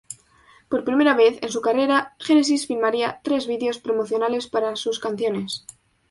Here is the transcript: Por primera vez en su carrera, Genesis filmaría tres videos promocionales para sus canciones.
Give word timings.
Por 0.69 0.81
primera 0.83 1.13
vez 1.13 1.37
en 1.43 1.51
su 1.51 1.61
carrera, 1.61 2.15
Genesis 2.17 2.65
filmaría 2.65 3.19
tres 3.23 3.45
videos 3.45 3.77
promocionales 3.77 4.47
para 4.47 4.75
sus 4.75 4.97
canciones. 4.99 5.63